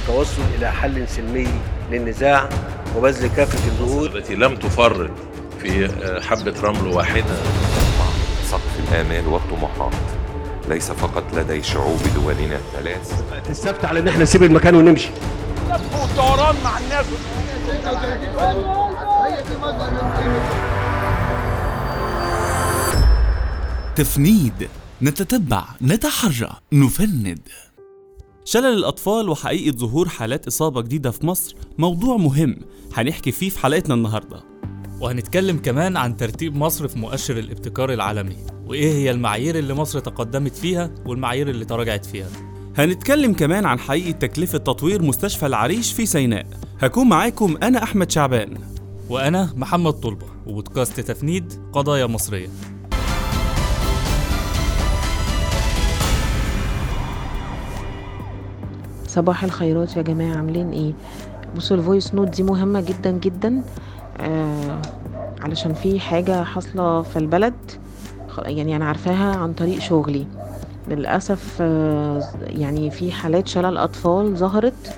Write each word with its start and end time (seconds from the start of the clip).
والتوصل 0.00 0.42
إلى 0.58 0.72
حل 0.72 1.08
سلمي 1.08 1.48
للنزاع 1.90 2.48
وبذل 2.96 3.26
كافة 3.36 3.68
الجهود. 3.68 4.16
التي 4.16 4.34
لم 4.34 4.56
تفرط 4.56 5.10
في 5.62 5.88
حبة 6.22 6.60
رمل 6.60 6.86
واحدة. 6.86 7.36
سقف 8.44 8.80
الآمال 8.88 9.26
والطموحات 9.26 9.92
ليس 10.68 10.90
فقط 10.92 11.24
لدي 11.34 11.62
شعوب 11.62 11.98
دولنا 12.14 12.56
الثلاث. 12.56 13.22
السبت 13.50 13.84
على 13.84 14.00
إن 14.00 14.08
إحنا 14.08 14.22
نسيب 14.22 14.42
المكان 14.42 14.74
ونمشي. 14.74 15.08
مع 16.64 16.78
الناس 16.78 17.06
تفنيد 23.96 24.68
نتتبع 25.02 25.64
نتحرى 25.82 26.50
نفند. 26.72 27.38
شلل 28.50 28.66
الأطفال 28.66 29.28
وحقيقة 29.28 29.76
ظهور 29.76 30.08
حالات 30.08 30.46
إصابة 30.46 30.82
جديدة 30.82 31.10
في 31.10 31.26
مصر 31.26 31.56
موضوع 31.78 32.16
مهم 32.16 32.56
هنحكي 32.94 33.32
فيه 33.32 33.48
في 33.48 33.58
حلقتنا 33.58 33.94
النهاردة. 33.94 34.42
وهنتكلم 35.00 35.58
كمان 35.58 35.96
عن 35.96 36.16
ترتيب 36.16 36.56
مصر 36.56 36.88
في 36.88 36.98
مؤشر 36.98 37.38
الابتكار 37.38 37.92
العالمي 37.92 38.36
وإيه 38.66 38.92
هي 38.92 39.10
المعايير 39.10 39.58
اللي 39.58 39.74
مصر 39.74 39.98
تقدمت 39.98 40.56
فيها 40.56 40.90
والمعايير 41.06 41.50
اللي 41.50 41.64
تراجعت 41.64 42.04
فيها. 42.06 42.28
هنتكلم 42.78 43.32
كمان 43.32 43.66
عن 43.66 43.78
حقيقة 43.78 44.10
تكلفة 44.10 44.58
تطوير 44.58 45.02
مستشفى 45.02 45.46
العريش 45.46 45.92
في 45.92 46.06
سيناء. 46.06 46.46
هكون 46.80 47.08
معاكم 47.08 47.56
أنا 47.62 47.82
أحمد 47.82 48.10
شعبان. 48.10 48.58
وأنا 49.08 49.52
محمد 49.56 49.92
طلبة 49.92 50.26
وبودكاست 50.46 51.00
تفنيد 51.00 51.52
قضايا 51.72 52.06
مصرية. 52.06 52.48
صباح 59.10 59.44
الخيرات 59.44 59.96
يا 59.96 60.02
جماعة 60.02 60.36
عاملين 60.36 60.70
إيه؟ 60.72 60.92
بصوا 61.56 61.76
ال 61.76 61.82
voice 61.82 62.14
note 62.14 62.28
دي 62.28 62.42
مهمة 62.42 62.80
جدا 62.80 63.10
جدا 63.10 63.62
آه 64.20 64.82
علشان 65.40 65.74
في 65.74 66.00
حاجة 66.00 66.44
حاصلة 66.44 67.02
في 67.02 67.18
البلد 67.18 67.54
يعني 68.38 68.76
أنا 68.76 68.84
عارفاها 68.84 69.36
عن 69.36 69.52
طريق 69.52 69.78
شغلي. 69.78 70.26
للأسف 70.88 71.58
آه 71.60 72.22
يعني 72.46 72.90
في 72.90 73.12
حالات 73.12 73.48
شلل 73.48 73.76
أطفال 73.78 74.36
ظهرت 74.36 74.96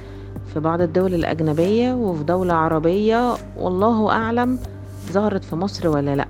في 0.55 0.61
بعض 0.61 0.81
الدول 0.81 1.15
الأجنبية 1.15 1.93
وفي 1.95 2.25
دولة 2.25 2.55
عربية 2.55 3.35
والله 3.59 4.11
أعلم 4.13 4.59
ظهرت 5.13 5.45
في 5.45 5.57
مصر 5.57 5.89
ولا 5.89 6.17
لأ. 6.17 6.27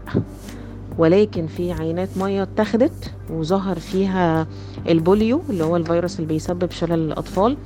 ولكن 0.99 1.47
في 1.47 1.73
عينات 1.73 2.09
مية 2.17 2.43
اتخذت 2.43 3.13
وظهر 3.31 3.79
فيها 3.79 4.47
البوليو 4.89 5.43
اللي 5.51 5.65
هو 5.65 5.77
الفيروس 5.77 6.17
اللي 6.17 6.27
بيسبب 6.29 6.71
شلل 6.71 6.93
الأطفال. 6.93 7.57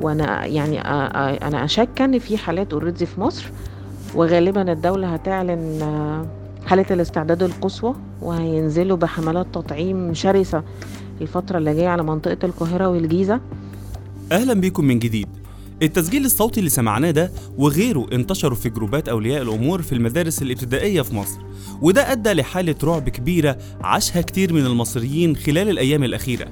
وأنا 0.00 0.46
يعني 0.46 0.80
أنا 1.46 1.64
أشك 1.64 2.00
إن 2.00 2.18
في 2.18 2.38
حالات 2.38 2.72
already 2.72 3.06
في 3.06 3.20
مصر 3.20 3.44
وغالبا 4.14 4.72
الدولة 4.72 5.08
هتعلن 5.08 5.82
آه، 5.82 6.26
حالة 6.66 6.86
الاستعداد 6.90 7.42
القصوى 7.42 7.94
وهينزلوا 8.22 8.96
بحملات 8.96 9.46
تطعيم 9.52 10.14
شرسة 10.14 10.62
الفترة 11.20 11.58
اللي 11.58 11.74
جاية 11.74 11.88
على 11.88 12.02
منطقة 12.02 12.38
القاهرة 12.44 12.88
والجيزة. 12.88 13.40
أهلا 14.32 14.54
بيكم 14.54 14.84
من 14.84 14.98
جديد. 14.98 15.28
التسجيل 15.82 16.24
الصوتي 16.24 16.60
اللي 16.60 16.70
سمعناه 16.70 17.10
ده 17.10 17.30
وغيره 17.58 18.06
انتشروا 18.12 18.56
في 18.56 18.68
جروبات 18.68 19.08
أولياء 19.08 19.42
الأمور 19.42 19.82
في 19.82 19.92
المدارس 19.92 20.42
الابتدائية 20.42 21.02
في 21.02 21.14
مصر. 21.14 21.38
وده 21.82 22.12
أدى 22.12 22.32
لحالة 22.32 22.74
رعب 22.84 23.08
كبيرة 23.08 23.58
عاشها 23.80 24.22
كتير 24.22 24.52
من 24.52 24.66
المصريين 24.66 25.36
خلال 25.36 25.68
الأيام 25.68 26.04
الأخيرة. 26.04 26.48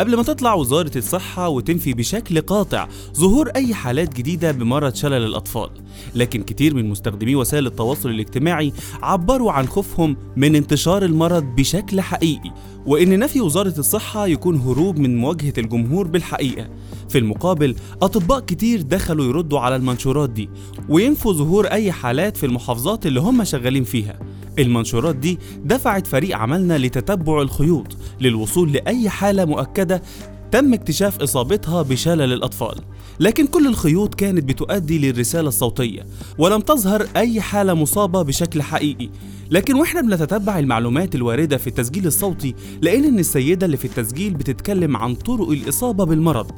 قبل 0.00 0.16
ما 0.16 0.22
تطلع 0.22 0.54
وزارة 0.54 0.98
الصحة 0.98 1.48
وتنفي 1.48 1.92
بشكل 1.92 2.40
قاطع 2.40 2.88
ظهور 3.16 3.48
أي 3.48 3.74
حالات 3.74 4.14
جديدة 4.16 4.52
بمرض 4.52 4.94
شلل 4.94 5.24
الأطفال. 5.26 5.70
لكن 6.14 6.42
كتير 6.42 6.74
من 6.74 6.88
مستخدمي 6.88 7.36
وسائل 7.36 7.66
التواصل 7.66 8.08
الاجتماعي 8.08 8.72
عبروا 9.02 9.52
عن 9.52 9.66
خوفهم 9.66 10.16
من 10.36 10.56
انتشار 10.56 11.04
المرض 11.04 11.44
بشكل 11.44 12.00
حقيقي 12.00 12.50
وإن 12.86 13.18
نفي 13.18 13.40
وزارة 13.40 13.74
الصحة 13.78 14.26
يكون 14.26 14.56
هروب 14.60 14.98
من 14.98 15.16
مواجهة 15.18 15.54
الجمهور 15.58 16.06
بالحقيقة. 16.06 16.68
في 17.08 17.18
المقابل 17.18 17.74
أطباء 18.02 18.40
كتير 18.40 18.82
دخلوا 18.82 19.24
يردوا 19.24 19.60
على 19.60 19.76
المنشورات 19.76 20.30
دي 20.30 20.50
وينفوا 20.88 21.32
ظهور 21.32 21.66
أي 21.66 21.92
حالات 21.92 22.36
في 22.36 22.46
المحافظات 22.46 23.06
اللي 23.06 23.20
هم 23.20 23.44
شغالين 23.44 23.84
فيها. 23.84 24.18
المنشورات 24.60 25.16
دي 25.16 25.38
دفعت 25.64 26.06
فريق 26.06 26.36
عملنا 26.36 26.78
لتتبع 26.78 27.42
الخيوط 27.42 27.96
للوصول 28.20 28.72
لأي 28.72 29.08
حالة 29.08 29.44
مؤكدة 29.44 30.02
تم 30.50 30.74
اكتشاف 30.74 31.22
إصابتها 31.22 31.82
بشلل 31.82 32.32
الأطفال. 32.32 32.74
لكن 33.20 33.46
كل 33.46 33.66
الخيوط 33.66 34.14
كانت 34.14 34.44
بتؤدي 34.44 34.98
للرسالة 34.98 35.48
الصوتية 35.48 36.06
ولم 36.38 36.60
تظهر 36.60 37.06
أي 37.16 37.40
حالة 37.40 37.74
مصابة 37.74 38.22
بشكل 38.22 38.62
حقيقي. 38.62 39.08
لكن 39.50 39.74
وإحنا 39.74 40.00
بنتتبع 40.00 40.58
المعلومات 40.58 41.14
الواردة 41.14 41.56
في 41.56 41.66
التسجيل 41.66 42.06
الصوتي 42.06 42.54
لقينا 42.82 43.08
إن 43.08 43.18
السيدة 43.18 43.66
اللي 43.66 43.76
في 43.76 43.84
التسجيل 43.84 44.34
بتتكلم 44.34 44.96
عن 44.96 45.14
طرق 45.14 45.50
الإصابة 45.50 46.04
بالمرض. 46.04 46.50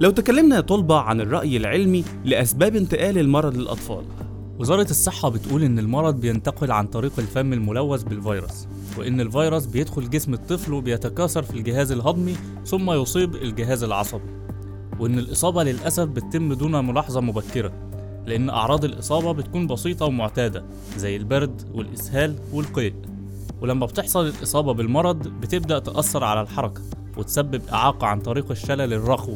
لو 0.00 0.10
تكلمنا 0.10 0.56
يا 0.56 0.60
طلبة 0.60 0.98
عن 0.98 1.20
الرأي 1.20 1.56
العلمي 1.56 2.04
لأسباب 2.24 2.76
انتقال 2.76 3.18
المرض 3.18 3.56
للأطفال. 3.56 4.04
وزارة 4.60 4.90
الصحة 4.90 5.28
بتقول 5.28 5.62
إن 5.62 5.78
المرض 5.78 6.20
بينتقل 6.20 6.72
عن 6.72 6.86
طريق 6.86 7.12
الفم 7.18 7.52
الملوث 7.52 8.02
بالفيروس 8.02 8.66
وإن 8.98 9.20
الفيروس 9.20 9.66
بيدخل 9.66 10.10
جسم 10.10 10.34
الطفل 10.34 10.72
وبيتكاثر 10.72 11.42
في 11.42 11.50
الجهاز 11.54 11.92
الهضمي 11.92 12.36
ثم 12.66 12.90
يصيب 12.90 13.34
الجهاز 13.34 13.82
العصبي 13.82 14.30
وإن 14.98 15.18
الإصابة 15.18 15.62
للأسف 15.62 16.04
بتتم 16.04 16.52
دون 16.52 16.84
ملاحظة 16.84 17.20
مبكرة 17.20 17.72
لأن 18.26 18.50
أعراض 18.50 18.84
الإصابة 18.84 19.32
بتكون 19.32 19.66
بسيطة 19.66 20.06
ومعتادة 20.06 20.64
زي 20.96 21.16
البرد 21.16 21.62
والإسهال 21.74 22.36
والقيء 22.52 22.94
ولما 23.60 23.86
بتحصل 23.86 24.26
الإصابة 24.26 24.72
بالمرض 24.74 25.28
بتبدأ 25.28 25.78
تأثر 25.78 26.24
على 26.24 26.40
الحركة 26.40 26.82
وتسبب 27.16 27.62
إعاقة 27.72 28.06
عن 28.06 28.20
طريق 28.20 28.50
الشلل 28.50 28.92
الرخو 28.92 29.34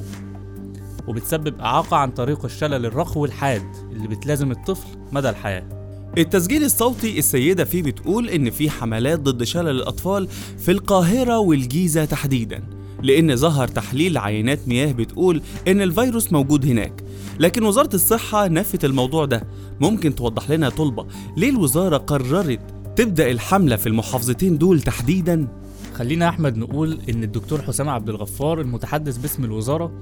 وبتسبب 1.09 1.61
إعاقة 1.61 1.97
عن 1.97 2.11
طريق 2.11 2.45
الشلل 2.45 2.87
الرخو 2.87 3.25
الحاد 3.25 3.63
اللي 3.93 4.09
بتلازم 4.09 4.51
الطفل 4.51 4.89
مدى 5.13 5.31
الحياة. 5.31 5.85
التسجيل 6.19 6.65
الصوتي 6.65 7.19
السيدة 7.19 7.65
فيه 7.65 7.83
بتقول 7.83 8.29
إن 8.29 8.51
في 8.51 8.71
حملات 8.71 9.21
ضد 9.21 9.43
شلل 9.43 9.69
الأطفال 9.69 10.29
في 10.59 10.71
القاهرة 10.71 11.39
والجيزة 11.39 12.05
تحديداً 12.05 12.63
لأن 13.03 13.37
ظهر 13.37 13.69
تحليل 13.69 14.19
عينات 14.19 14.69
مياه 14.69 14.93
بتقول 14.93 15.43
إن 15.69 15.83
الفيروس 15.83 16.33
موجود 16.33 16.67
هناك. 16.67 17.05
لكن 17.41 17.65
وزارة 17.65 17.95
الصحة 17.95 18.49
نفت 18.49 18.85
الموضوع 18.85 19.25
ده. 19.25 19.47
ممكن 19.81 20.15
توضح 20.15 20.51
لنا 20.51 20.69
طلبة 20.69 21.07
ليه 21.37 21.51
الوزارة 21.51 21.97
قررت 21.97 22.61
تبدأ 22.97 23.31
الحملة 23.31 23.77
في 23.77 23.87
المحافظتين 23.87 24.59
دول 24.59 24.81
تحديداً؟ 24.81 25.49
خلينا 25.95 26.29
أحمد 26.29 26.57
نقول 26.57 26.99
إن 27.09 27.23
الدكتور 27.23 27.63
حسام 27.63 27.89
عبد 27.89 28.09
الغفار 28.09 28.61
المتحدث 28.61 29.17
باسم 29.17 29.45
الوزارة 29.45 29.93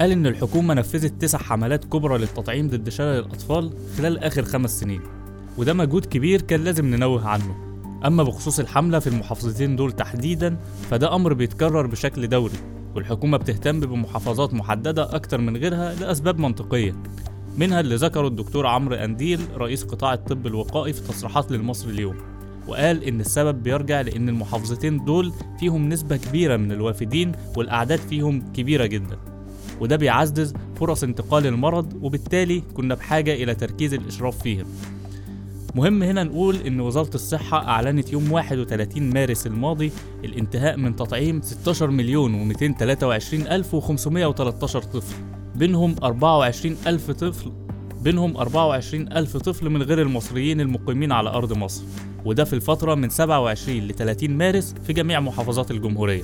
قال 0.00 0.12
إن 0.12 0.26
الحكومة 0.26 0.74
نفذت 0.74 1.22
تسع 1.22 1.38
حملات 1.38 1.84
كبرى 1.84 2.18
للتطعيم 2.18 2.68
ضد 2.68 2.88
شلل 2.88 3.18
الأطفال 3.18 3.72
خلال 3.96 4.18
آخر 4.18 4.42
خمس 4.44 4.80
سنين 4.80 5.00
وده 5.58 5.74
مجهود 5.74 6.04
كبير 6.04 6.40
كان 6.40 6.64
لازم 6.64 6.86
ننوه 6.86 7.28
عنه. 7.28 7.56
أما 8.06 8.22
بخصوص 8.22 8.60
الحملة 8.60 8.98
في 8.98 9.06
المحافظتين 9.06 9.76
دول 9.76 9.92
تحديدا 9.92 10.56
فده 10.90 11.14
أمر 11.14 11.32
بيتكرر 11.32 11.86
بشكل 11.86 12.28
دوري 12.28 12.54
والحكومة 12.94 13.36
بتهتم 13.36 13.80
بمحافظات 13.80 14.54
محددة 14.54 15.14
أكتر 15.14 15.40
من 15.40 15.56
غيرها 15.56 15.94
لأسباب 15.94 16.38
منطقية 16.38 16.94
منها 17.58 17.80
اللي 17.80 17.96
ذكره 17.96 18.26
الدكتور 18.26 18.66
عمرو 18.66 18.94
أنديل 18.94 19.40
رئيس 19.56 19.84
قطاع 19.84 20.14
الطب 20.14 20.46
الوقائي 20.46 20.92
في 20.92 21.00
تصريحات 21.08 21.52
للمصري 21.52 21.92
اليوم 21.92 22.16
وقال 22.68 23.04
إن 23.04 23.20
السبب 23.20 23.62
بيرجع 23.62 24.00
لأن 24.00 24.28
المحافظتين 24.28 25.04
دول 25.04 25.32
فيهم 25.58 25.88
نسبة 25.88 26.16
كبيرة 26.16 26.56
من 26.56 26.72
الوافدين 26.72 27.32
والأعداد 27.56 27.98
فيهم 27.98 28.52
كبيرة 28.52 28.86
جدا. 28.86 29.29
وده 29.80 29.96
بيعزز 29.96 30.54
فرص 30.76 31.02
انتقال 31.02 31.46
المرض 31.46 31.98
وبالتالي 32.02 32.62
كنا 32.74 32.94
بحاجة 32.94 33.34
إلى 33.34 33.54
تركيز 33.54 33.94
الإشراف 33.94 34.42
فيهم. 34.42 34.66
مهم 35.74 36.02
هنا 36.02 36.24
نقول 36.24 36.56
إن 36.56 36.80
وزارة 36.80 37.14
الصحة 37.14 37.68
أعلنت 37.68 38.12
يوم 38.12 38.32
31 38.32 39.02
مارس 39.02 39.46
الماضي 39.46 39.92
الانتهاء 40.24 40.76
من 40.76 40.96
تطعيم 40.96 41.42
16 41.42 41.90
مليون 41.90 42.54
و223 42.54 43.34
ألف 43.34 43.76
و513 43.76 44.64
طفل. 44.64 45.16
بينهم 45.54 45.96
24 46.02 46.76
ألف 46.86 47.10
طفل 47.10 47.52
بينهم 48.02 48.36
24 48.36 49.12
ألف 49.12 49.36
طفل 49.36 49.70
من 49.70 49.82
غير 49.82 50.02
المصريين 50.02 50.60
المقيمين 50.60 51.12
على 51.12 51.30
أرض 51.30 51.52
مصر. 51.52 51.82
وده 52.24 52.44
في 52.44 52.52
الفترة 52.52 52.94
من 52.94 53.08
27 53.08 53.78
ل 53.78 53.94
30 53.94 54.30
مارس 54.30 54.74
في 54.86 54.92
جميع 54.92 55.20
محافظات 55.20 55.70
الجمهورية. 55.70 56.22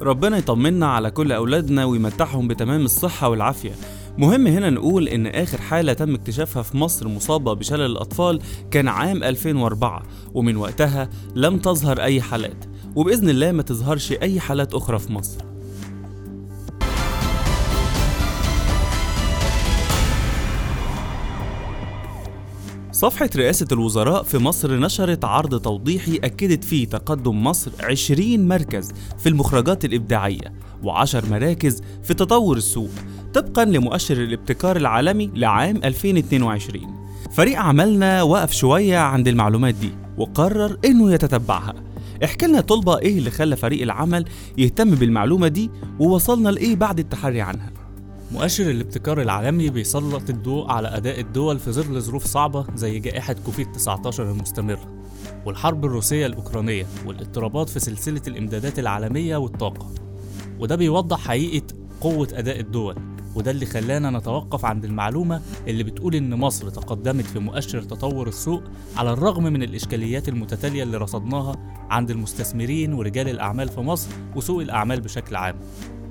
ربنا 0.00 0.36
يطمنا 0.38 0.86
على 0.86 1.10
كل 1.10 1.32
أولادنا 1.32 1.84
ويمتعهم 1.84 2.48
بتمام 2.48 2.84
الصحة 2.84 3.28
والعافية. 3.28 3.72
مهم 4.18 4.46
هنا 4.46 4.70
نقول 4.70 5.08
إن 5.08 5.26
آخر 5.26 5.60
حالة 5.60 5.92
تم 5.92 6.14
اكتشافها 6.14 6.62
في 6.62 6.76
مصر 6.76 7.08
مصابة 7.08 7.52
بشلل 7.52 7.86
الأطفال 7.86 8.40
كان 8.70 8.88
عام 8.88 9.24
2004 9.24 10.02
ومن 10.34 10.56
وقتها 10.56 11.10
لم 11.34 11.58
تظهر 11.58 12.02
أي 12.02 12.22
حالات 12.22 12.64
وبإذن 12.96 13.28
الله 13.28 13.52
ما 13.52 13.62
تظهرش 13.62 14.12
أي 14.12 14.40
حالات 14.40 14.74
أخرى 14.74 14.98
في 14.98 15.12
مصر. 15.12 15.44
صفحة 22.98 23.30
رئاسة 23.36 23.66
الوزراء 23.72 24.22
في 24.22 24.38
مصر 24.38 24.80
نشرت 24.80 25.24
عرض 25.24 25.60
توضيحي 25.60 26.16
أكدت 26.16 26.64
فيه 26.64 26.86
تقدم 26.86 27.44
مصر 27.44 27.70
20 27.80 28.48
مركز 28.48 28.92
في 29.18 29.28
المخرجات 29.28 29.84
الإبداعية 29.84 30.52
و10 30.84 31.24
مراكز 31.30 31.82
في 32.02 32.14
تطور 32.14 32.56
السوق 32.56 32.90
طبقا 33.34 33.64
لمؤشر 33.64 34.16
الابتكار 34.16 34.76
العالمي 34.76 35.30
لعام 35.34 35.76
2022 35.76 36.80
فريق 37.32 37.58
عملنا 37.58 38.22
وقف 38.22 38.52
شوية 38.52 38.98
عند 38.98 39.28
المعلومات 39.28 39.74
دي 39.74 39.90
وقرر 40.16 40.78
إنه 40.84 41.12
يتتبعها. 41.12 41.74
احكي 42.24 42.46
لنا 42.46 42.60
طلبة 42.60 42.98
إيه 42.98 43.18
اللي 43.18 43.30
خلى 43.30 43.56
فريق 43.56 43.82
العمل 43.82 44.24
يهتم 44.58 44.90
بالمعلومة 44.90 45.48
دي 45.48 45.70
ووصلنا 45.98 46.48
لإيه 46.48 46.76
بعد 46.76 46.98
التحري 46.98 47.40
عنها. 47.40 47.70
مؤشر 48.32 48.70
الابتكار 48.70 49.22
العالمي 49.22 49.70
بيسلط 49.70 50.30
الضوء 50.30 50.70
على 50.70 50.88
أداء 50.88 51.20
الدول 51.20 51.58
في 51.58 51.72
ظل 51.72 52.00
ظروف 52.00 52.24
صعبة 52.24 52.66
زي 52.74 52.98
جائحة 52.98 53.32
كوفيد 53.32 53.72
19 53.72 54.30
المستمرة 54.30 55.02
والحرب 55.46 55.84
الروسية 55.84 56.26
الأوكرانية 56.26 56.86
والاضطرابات 57.06 57.68
في 57.68 57.80
سلسلة 57.80 58.22
الإمدادات 58.28 58.78
العالمية 58.78 59.36
والطاقة. 59.36 59.90
وده 60.58 60.76
بيوضح 60.76 61.18
حقيقة 61.18 61.66
قوة 62.00 62.28
أداء 62.32 62.60
الدول 62.60 62.96
وده 63.34 63.50
اللي 63.50 63.66
خلانا 63.66 64.10
نتوقف 64.10 64.64
عند 64.64 64.84
المعلومة 64.84 65.42
اللي 65.66 65.82
بتقول 65.84 66.14
إن 66.14 66.34
مصر 66.34 66.68
تقدمت 66.70 67.24
في 67.24 67.38
مؤشر 67.38 67.82
تطور 67.82 68.28
السوق 68.28 68.62
على 68.96 69.12
الرغم 69.12 69.42
من 69.42 69.62
الإشكاليات 69.62 70.28
المتتالية 70.28 70.82
اللي 70.82 70.96
رصدناها 70.96 71.54
عند 71.90 72.10
المستثمرين 72.10 72.92
ورجال 72.92 73.28
الأعمال 73.28 73.68
في 73.68 73.80
مصر 73.80 74.08
وسوق 74.36 74.60
الأعمال 74.60 75.00
بشكل 75.00 75.36
عام. 75.36 75.54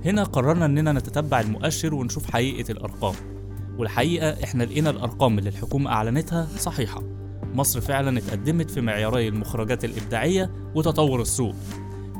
هنا 0.07 0.23
قررنا 0.23 0.65
إننا 0.65 0.91
نتتبع 0.91 1.39
المؤشر 1.39 1.95
ونشوف 1.95 2.31
حقيقة 2.31 2.71
الأرقام. 2.71 3.15
والحقيقة 3.77 4.43
إحنا 4.43 4.63
لقينا 4.63 4.89
الأرقام 4.89 5.39
اللي 5.39 5.49
الحكومة 5.49 5.91
أعلنتها 5.91 6.47
صحيحة. 6.57 7.03
مصر 7.53 7.81
فعلا 7.81 8.17
اتقدمت 8.17 8.71
في 8.71 8.81
معياري 8.81 9.27
المخرجات 9.27 9.85
الإبداعية 9.85 10.51
وتطور 10.75 11.21
السوق. 11.21 11.55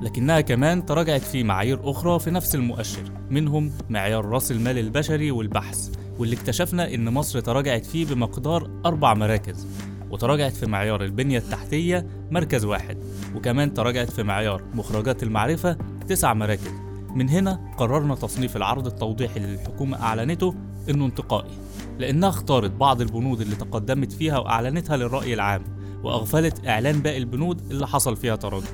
لكنها 0.01 0.41
كمان 0.41 0.85
تراجعت 0.85 1.21
في 1.21 1.43
معايير 1.43 1.91
أخرى 1.91 2.19
في 2.19 2.31
نفس 2.31 2.55
المؤشر 2.55 3.03
منهم 3.29 3.71
معيار 3.89 4.25
رأس 4.25 4.51
المال 4.51 4.77
البشري 4.77 5.31
والبحث 5.31 5.89
واللي 6.19 6.35
اكتشفنا 6.35 6.93
إن 6.93 7.09
مصر 7.09 7.39
تراجعت 7.39 7.85
فيه 7.85 8.05
بمقدار 8.05 8.81
أربع 8.85 9.13
مراكز 9.13 9.67
وتراجعت 10.09 10.53
في 10.53 10.65
معيار 10.65 11.03
البنية 11.03 11.37
التحتية 11.37 12.07
مركز 12.31 12.65
واحد 12.65 12.97
وكمان 13.35 13.73
تراجعت 13.73 14.09
في 14.09 14.23
معيار 14.23 14.63
مخرجات 14.73 15.23
المعرفة 15.23 15.77
تسع 16.07 16.33
مراكز. 16.33 16.86
من 17.15 17.29
هنا 17.29 17.73
قررنا 17.77 18.15
تصنيف 18.15 18.55
العرض 18.57 18.87
التوضيحي 18.87 19.37
اللي 19.37 19.53
الحكومة 19.53 20.01
أعلنته 20.01 20.55
إنه 20.89 21.05
انتقائي 21.05 21.51
لأنها 21.99 22.29
اختارت 22.29 22.71
بعض 22.71 23.01
البنود 23.01 23.41
اللي 23.41 23.55
تقدمت 23.55 24.11
فيها 24.11 24.37
وأعلنتها 24.37 24.97
للرأي 24.97 25.33
العام 25.33 25.63
وأغفلت 26.03 26.67
إعلان 26.67 26.99
باقي 26.99 27.17
البنود 27.17 27.71
اللي 27.71 27.87
حصل 27.87 28.15
فيها 28.15 28.35
تراجع. 28.35 28.67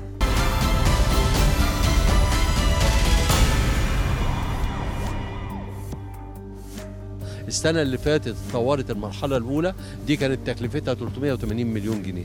السنة 7.48 7.82
اللي 7.82 7.98
فاتت 7.98 8.36
طورت 8.52 8.90
المرحلة 8.90 9.36
الأولى 9.36 9.74
دي 10.06 10.16
كانت 10.16 10.50
تكلفتها 10.50 10.94
380 10.94 11.66
مليون 11.66 12.02
جنيه. 12.02 12.24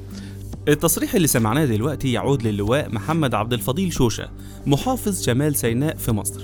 التصريح 0.69 1.15
اللي 1.15 1.27
سمعناه 1.27 1.65
دلوقتي 1.65 2.11
يعود 2.11 2.43
للواء 2.43 2.89
محمد 2.91 3.33
عبد 3.33 3.53
الفضيل 3.53 3.93
شوشة 3.93 4.29
محافظ 4.65 5.21
شمال 5.23 5.55
سيناء 5.55 5.95
في 5.95 6.11
مصر. 6.11 6.41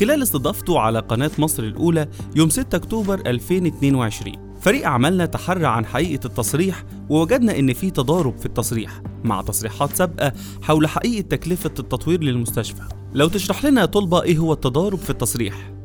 خلال 0.00 0.22
استضافته 0.22 0.78
على 0.78 0.98
قناة 0.98 1.30
مصر 1.38 1.62
الأولى 1.62 2.08
يوم 2.36 2.48
6 2.50 2.76
أكتوبر 2.76 3.20
2022 3.26 4.32
فريق 4.60 4.88
عملنا 4.88 5.26
تحرى 5.26 5.66
عن 5.66 5.86
حقيقة 5.86 6.26
التصريح 6.26 6.84
ووجدنا 7.08 7.58
إن 7.58 7.72
في 7.72 7.90
تضارب 7.90 8.38
في 8.38 8.46
التصريح 8.46 9.02
مع 9.24 9.42
تصريحات 9.42 9.96
سابقة 9.96 10.32
حول 10.62 10.88
حقيقة 10.88 11.28
تكلفة 11.28 11.72
التطوير 11.78 12.22
للمستشفى. 12.22 12.82
لو 13.14 13.28
تشرح 13.28 13.64
لنا 13.64 13.80
يا 13.80 13.86
طلبة 13.86 14.22
إيه 14.22 14.38
هو 14.38 14.52
التضارب 14.52 14.98
في 14.98 15.10
التصريح؟ 15.10 15.77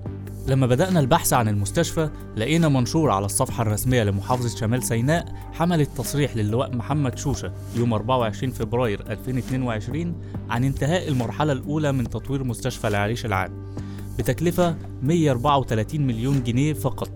لما 0.47 0.67
بدأنا 0.67 0.99
البحث 0.99 1.33
عن 1.33 1.47
المستشفى 1.47 2.09
لقينا 2.37 2.69
منشور 2.69 3.11
على 3.11 3.25
الصفحة 3.25 3.61
الرسمية 3.61 4.03
لمحافظة 4.03 4.57
شمال 4.57 4.83
سيناء 4.83 5.25
حمل 5.53 5.81
التصريح 5.81 6.35
للواء 6.35 6.75
محمد 6.75 7.17
شوشة 7.17 7.53
يوم 7.75 7.93
24 7.93 8.51
فبراير 8.51 9.01
2022 9.09 10.15
عن 10.49 10.63
انتهاء 10.63 11.07
المرحلة 11.07 11.53
الأولى 11.53 11.91
من 11.91 12.09
تطوير 12.09 12.43
مستشفى 12.43 12.87
العريش 12.87 13.25
العام. 13.25 13.73
بتكلفة 14.19 14.75
134 15.01 16.01
مليون 16.01 16.43
جنيه 16.43 16.73
فقط 16.73 17.11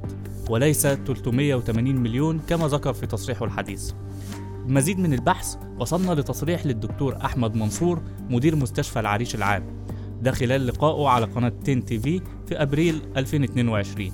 وليس 0.50 0.82
380 0.82 1.96
مليون 1.96 2.40
كما 2.40 2.68
ذكر 2.68 2.94
في 2.94 3.08
تصريحه 3.08 3.46
الحديث. 3.46 3.92
بمزيد 4.66 5.00
من 5.00 5.14
البحث 5.14 5.56
وصلنا 5.80 6.12
لتصريح 6.12 6.66
للدكتور 6.66 7.18
أحمد 7.26 7.56
منصور 7.56 8.02
مدير 8.30 8.56
مستشفى 8.56 9.00
العريش 9.00 9.36
العام. 9.36 9.64
ده 10.22 10.32
خلال 10.32 10.68
لقائه 10.68 11.08
على 11.08 11.26
قناة 11.26 11.54
تين 11.64 11.86
تي 11.86 12.00
في 12.00 12.22
في 12.48 12.62
أبريل 12.62 13.02
2022 13.18 14.12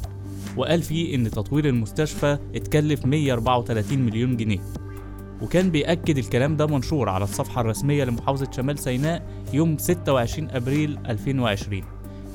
وقال 0.57 0.81
فيه 0.81 1.15
إن 1.15 1.31
تطوير 1.31 1.65
المستشفى 1.65 2.37
اتكلف 2.55 3.05
134 3.05 3.99
مليون 3.99 4.37
جنيه. 4.37 4.59
وكان 5.41 5.69
بيأكد 5.69 6.17
الكلام 6.17 6.57
ده 6.57 6.67
منشور 6.67 7.09
على 7.09 7.23
الصفحة 7.23 7.61
الرسمية 7.61 8.03
لمحافظة 8.03 8.51
شمال 8.51 8.79
سيناء 8.79 9.27
يوم 9.53 9.77
26 9.77 10.49
أبريل 10.49 10.97
2020 11.05 11.81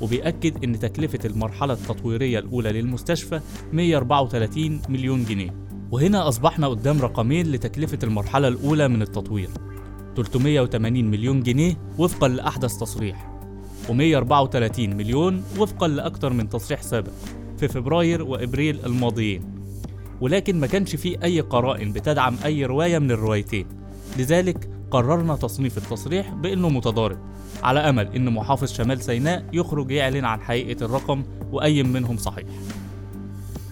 وبيأكد 0.01 0.63
إن 0.63 0.79
تكلفة 0.79 1.19
المرحلة 1.25 1.73
التطويرية 1.73 2.39
الأولى 2.39 2.71
للمستشفى 2.71 3.39
134 3.73 4.81
مليون 4.89 5.25
جنيه. 5.25 5.55
وهنا 5.91 6.27
أصبحنا 6.27 6.67
قدام 6.67 7.01
رقمين 7.01 7.51
لتكلفة 7.51 7.99
المرحلة 8.03 8.47
الأولى 8.47 8.87
من 8.87 9.01
التطوير. 9.01 9.49
380 10.15 11.05
مليون 11.11 11.43
جنيه 11.43 11.77
وفقا 11.97 12.27
لأحدث 12.27 12.77
تصريح. 12.77 13.38
و134 13.89 14.79
مليون 14.79 15.43
وفقا 15.57 15.87
لأكثر 15.87 16.33
من 16.33 16.49
تصريح 16.49 16.81
سابق 16.81 17.11
في 17.57 17.67
فبراير 17.67 18.23
وإبريل 18.23 18.85
الماضيين. 18.85 19.43
ولكن 20.21 20.59
ما 20.59 20.67
كانش 20.67 20.95
فيه 20.95 21.17
أي 21.23 21.39
قرائن 21.39 21.93
بتدعم 21.93 22.35
أي 22.45 22.65
رواية 22.65 22.99
من 22.99 23.11
الروايتين. 23.11 23.67
لذلك 24.17 24.69
قررنا 24.91 25.35
تصنيف 25.35 25.77
التصريح 25.77 26.33
بأنه 26.33 26.69
متضارب 26.69 27.17
على 27.63 27.79
أمل 27.79 28.15
أن 28.15 28.33
محافظ 28.33 28.71
شمال 28.71 29.01
سيناء 29.01 29.45
يخرج 29.53 29.91
يعلن 29.91 30.25
عن 30.25 30.41
حقيقة 30.41 30.85
الرقم 30.85 31.23
وأي 31.51 31.83
منهم 31.83 32.17
صحيح. 32.17 32.45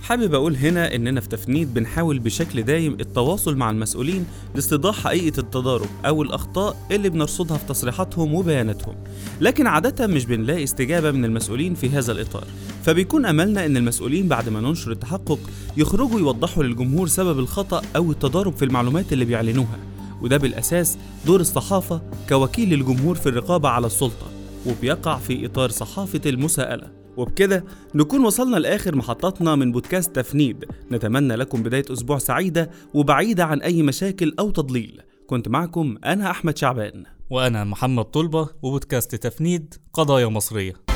حابب 0.07 0.34
أقول 0.34 0.55
هنا 0.55 0.96
إننا 0.96 1.22
في 1.22 1.29
تفنيد 1.29 1.74
بنحاول 1.74 2.20
بشكل 2.20 2.63
دايم 2.63 2.93
التواصل 2.93 3.55
مع 3.55 3.70
المسؤولين 3.70 4.25
لاستيضاح 4.55 5.03
حقيقة 5.03 5.39
التضارب 5.39 5.88
أو 6.05 6.22
الأخطاء 6.22 6.77
اللي 6.91 7.10
بنرصدها 7.10 7.58
في 7.58 7.65
تصريحاتهم 7.65 8.34
وبياناتهم. 8.34 8.96
لكن 9.41 9.67
عادة 9.67 10.08
مش 10.08 10.25
بنلاقي 10.25 10.63
استجابة 10.63 11.12
من 11.12 11.25
المسؤولين 11.25 11.74
في 11.74 11.89
هذا 11.89 12.12
الإطار. 12.12 12.43
فبيكون 12.84 13.25
أملنا 13.25 13.65
إن 13.65 13.77
المسؤولين 13.77 14.27
بعد 14.27 14.50
ما 14.50 14.62
ننشر 14.62 14.91
التحقق 14.91 15.39
يخرجوا 15.77 16.20
يوضحوا 16.20 16.63
للجمهور 16.63 17.08
سبب 17.08 17.39
الخطأ 17.39 17.81
أو 17.96 18.12
التضارب 18.12 18.55
في 18.58 18.65
المعلومات 18.65 19.13
اللي 19.13 19.25
بيعلنوها. 19.25 19.79
وده 20.22 20.38
بالأساس 20.38 20.98
دور 21.25 21.39
الصحافة 21.39 22.01
كوكيل 22.29 22.70
للجمهور 22.70 23.15
في 23.15 23.29
الرقابة 23.29 23.70
على 23.70 23.88
السلطة 23.88 24.31
وبيقع 24.65 25.17
في 25.17 25.46
إطار 25.46 25.70
صحافة 25.70 26.22
المساءلة. 26.25 27.06
وبكده 27.17 27.65
نكون 27.95 28.25
وصلنا 28.25 28.57
لآخر 28.57 28.95
محطاتنا 28.95 29.55
من 29.55 29.71
بودكاست 29.71 30.15
تفنيد. 30.15 30.65
نتمنى 30.91 31.36
لكم 31.36 31.63
بداية 31.63 31.86
أسبوع 31.91 32.17
سعيدة 32.17 32.71
وبعيدة 32.93 33.45
عن 33.45 33.62
أي 33.62 33.81
مشاكل 33.81 34.36
أو 34.39 34.51
تضليل. 34.51 35.01
كنت 35.27 35.47
معكم 35.47 35.97
أنا 36.05 36.31
أحمد 36.31 36.57
شعبان. 36.57 37.03
وأنا 37.29 37.63
محمد 37.63 38.05
طلبة 38.05 38.50
وبودكاست 38.62 39.15
تفنيد 39.15 39.74
قضايا 39.93 40.27
مصرية. 40.27 40.87